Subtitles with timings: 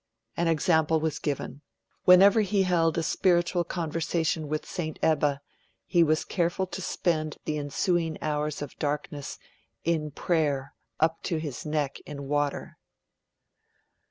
[0.35, 1.61] An example was given,
[2.05, 5.41] whenever he held a spiritual conversation with St Ebba,
[5.85, 9.37] he was careful to spend the ensuing ours of darkness
[9.83, 12.79] 'in prayer, up to his neck in water'.